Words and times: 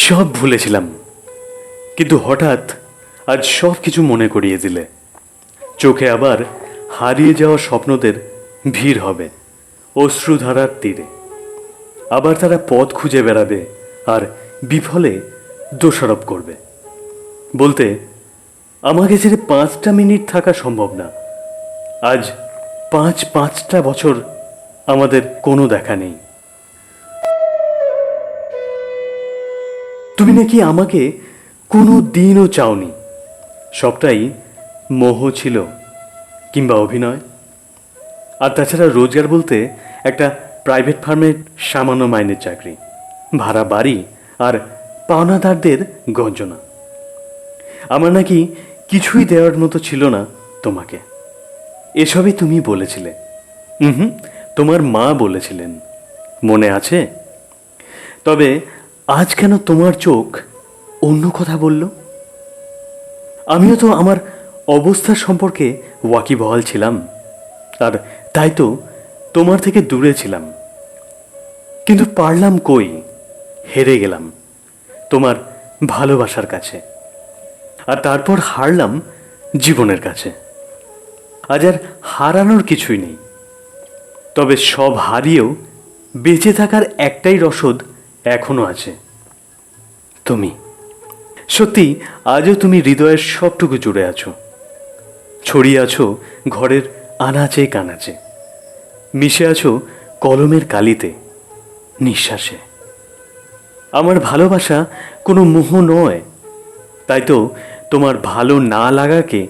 সব 0.00 0.34
ভুলেছিলাম। 0.34 0.84
কিন্তু 1.96 2.16
হঠাৎ 2.16 2.72
আজ 3.26 3.44
সব 3.44 3.74
কিছু 3.82 4.02
মনে 4.02 4.28
করিয়ে 4.28 4.58
দিলে। 4.58 4.84
চোখে 5.78 6.10
আবার 6.10 6.38
হারিয়ে 6.90 7.34
যাওয়া 7.34 7.58
স্বপ্নদের 7.58 8.14
ভিড় 8.70 9.00
হবে, 9.00 9.28
অশ্রুধারার 9.96 10.68
তীরে। 10.80 11.02
আবার 12.10 12.34
তারা 12.34 12.58
পথ 12.68 12.92
খুঁজে 12.92 13.22
বেড়াবে 13.22 13.66
আর 14.06 14.20
বিফলে 14.62 15.20
দোষারোপ 15.74 16.18
করবে। 16.26 16.54
বলতে, 17.56 17.98
আমাকে 18.82 19.18
ছেড়ে 19.18 19.36
পাঁচটা 19.48 19.92
মিনিট 19.92 20.30
থাকা 20.30 20.52
সম্ভব 20.52 20.90
না। 20.94 21.06
আজ 22.06 22.30
পাঁচ 22.92 23.24
পাঁচটা 23.32 23.82
বছর 23.82 24.14
আমাদের 24.86 25.22
কোনো 25.42 25.68
দেখা 25.68 25.96
নেই। 25.96 26.14
তুমি 30.20 30.32
নাকি 30.32 30.62
আমাকে 30.62 31.12
কোনো 31.68 32.00
দিনও 32.00 32.46
চাওনি। 32.46 32.90
সবটাই 33.72 34.30
মোহ 34.90 35.30
ছিল 35.30 35.64
কিংবা 36.54 36.74
অভিনয়। 36.74 37.16
আর 38.40 38.50
তাছাড়া 38.50 38.88
রোজগার 38.88 39.28
বলতে 39.28 39.68
একটা 40.04 40.30
প্রাইভেট 40.64 41.02
ফার্মের 41.02 41.34
সামান্য 41.58 42.04
মাইনের 42.04 42.36
চাকরি, 42.40 42.76
ভাড়া 43.36 43.64
বাড়ি 43.64 44.04
আর 44.38 44.60
পাওনাদারদের 45.08 45.78
গঞ্জনা। 46.12 46.56
আমার 47.88 48.12
নাকি 48.12 48.46
কিছুই 48.90 49.24
দেওয়ার 49.24 49.58
মতো 49.58 49.78
ছিল 49.78 50.08
না 50.08 50.26
তোমাকে। 50.62 50.98
এসবই 51.94 52.32
তুমি 52.32 52.60
বলেছিলে। 52.60 53.14
হুম, 53.80 54.10
তোমার 54.56 54.82
মা 54.82 55.14
বলেছিলেন। 55.14 55.80
মনে 56.44 56.70
আছে? 56.70 57.06
তবে 58.24 58.60
আজ 59.18 59.28
কেন 59.38 59.52
তোমার 59.68 59.94
চোখ 60.06 60.26
অন্য 61.02 61.24
কথা 61.38 61.56
বলল? 61.64 61.82
আমিও 63.54 63.76
তো 63.82 63.86
আমার 64.00 64.18
অবস্থা 64.76 65.12
সম্পর্কে 65.24 65.66
ওয়াকিবহাল 66.08 66.60
ছিলাম, 66.70 66.94
আর 67.86 67.94
তাই 68.34 68.50
তো 68.58 68.66
তোমার 69.34 69.58
থেকে 69.58 69.80
দূরে 69.90 70.12
ছিলাম। 70.20 70.44
কিন্তু 71.86 72.04
পারলাম 72.16 72.54
কই? 72.68 72.88
হেরে 73.70 73.94
গেলাম 74.02 74.24
তোমার 75.10 75.36
ভালোবাসার 75.94 76.46
কাছে, 76.46 76.76
আর 77.90 77.98
তারপর 78.06 78.36
হারলাম 78.50 78.92
জীবনের 79.64 80.00
কাছে। 80.06 80.28
আজ 81.54 81.62
আর 81.70 81.76
হারানোর 82.14 82.62
কিছুই 82.70 82.98
নেই, 83.04 83.16
তবে 84.36 84.54
সব 84.72 84.92
হারিয়েও 85.06 85.48
বেঁচে 86.14 86.52
থাকার 86.52 86.84
একটাই 87.08 87.38
রসদ 87.46 87.78
এখনও 88.24 88.64
আছে। 88.64 88.96
তুমি। 90.24 90.50
সত্যি, 91.48 91.94
আজও 92.24 92.54
তুমি 92.54 92.80
হৃদয়ের 92.80 93.18
সবটুকু 93.18 93.76
জুড়ে 93.76 94.04
আছো। 94.04 94.32
ছড়িয়ে 95.44 95.80
আছো 95.80 96.16
ঘরের 96.48 96.82
আনাচে 97.18 97.66
কানাচে। 97.66 98.14
মিশে 99.14 99.46
আছো 99.46 99.80
কলমের 100.20 100.64
কালিতে, 100.64 101.12
নিঃশ্বাসে। 102.00 102.56
আমার 103.92 104.20
ভালোবাসা 104.20 104.86
কোনো 105.24 105.44
মোহ 105.44 105.80
নয়। 105.80 106.20
তাই 107.06 107.20
তো 107.20 107.50
তোমার 107.90 108.18
ভালো 108.18 108.60
না 108.60 108.90
লাগাকে 108.90 109.46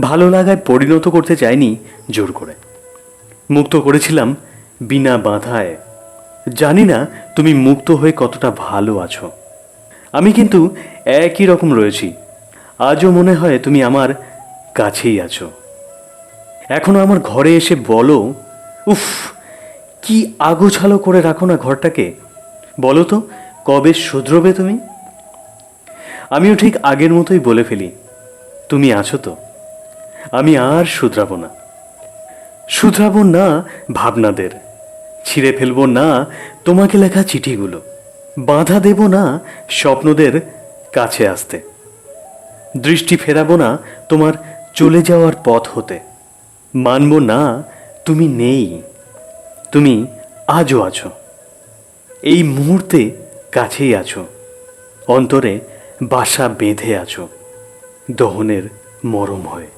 ভালো 0.00 0.30
লাগায় 0.30 0.56
পরিণত 0.56 1.08
করতে 1.08 1.36
চাইনি 1.36 1.76
জোর 2.10 2.32
করে। 2.32 2.54
মুক্ত 3.50 3.76
করেছিলাম 3.76 4.36
বিনা 4.80 5.18
বাধায়। 5.18 5.76
জানি 6.48 6.84
না 6.84 7.06
তুমি 7.36 7.54
মুক্ত 7.54 7.90
হয়ে 7.90 8.12
কতটা 8.16 8.50
ভালো 8.50 8.98
আছো। 8.98 9.30
আমি 10.12 10.32
কিন্তু 10.32 10.76
একই 11.04 11.46
রকম 11.46 11.74
রয়েছি। 11.74 12.14
আজও 12.78 13.10
মনে 13.10 13.34
হয় 13.34 13.58
তুমি 13.58 13.82
আমার 13.82 14.08
কাছেই 14.74 15.20
আছো। 15.20 15.50
এখনও 16.68 17.02
আমার 17.02 17.20
ঘরে 17.20 17.56
এসে 17.56 17.76
বলো, 17.86 18.34
উফ, 18.86 19.32
কি 20.02 20.34
আগোছালো 20.38 20.98
করে 20.98 21.20
রাখো 21.20 21.46
না 21.46 21.56
ঘরটাকে। 21.56 22.14
বলো 22.80 23.04
তো, 23.04 23.22
কবে 23.64 23.94
শুধরবে 23.94 24.52
তুমি? 24.52 24.78
আমিও 26.30 26.54
ঠিক 26.54 26.76
আগের 26.76 27.12
মতোই 27.12 27.38
বলে 27.38 27.64
ফেলি, 27.64 27.90
তুমি 28.68 28.92
আছো 28.92 29.18
তো। 29.18 29.36
আমি 30.32 30.58
আর 30.58 30.84
শুধরাবো 30.84 31.36
না। 31.36 31.48
শুধরাবো 32.68 33.22
না 33.22 33.64
ভাবনাদের। 33.92 34.69
ছিঁড়ে 35.26 35.50
ফেলব 35.58 35.78
না, 35.98 36.26
তোমাকে 36.64 36.98
লেখা 36.98 37.22
চিঠিগুলো। 37.22 37.78
বাধা 38.38 38.78
দেব 38.80 39.00
না 39.06 39.22
স্বপ্নদের 39.70 40.34
কাছে 40.92 41.22
আসতে। 41.28 41.60
দৃষ্টি 42.76 43.14
ফেরাবো 43.16 43.54
না 43.56 43.78
তোমার 44.08 44.34
চলে 44.74 45.00
যাওয়ার 45.02 45.34
পথ 45.44 45.64
হতে। 45.74 45.98
মানব 46.74 47.12
না 47.30 47.40
তুমি 48.06 48.26
নেই, 48.42 48.82
তুমি 49.72 49.94
আজও 50.58 50.78
আছো। 50.82 51.10
এই 52.22 52.42
মুহূর্তে 52.56 53.00
কাছেই 53.52 53.92
আছো, 53.96 54.22
অন্তরে 55.08 55.60
বাসা 56.02 56.44
বেঁধে 56.48 56.92
আছো, 56.96 57.22
দহনের 58.10 58.64
মরম 59.04 59.42
হয়ে। 59.48 59.70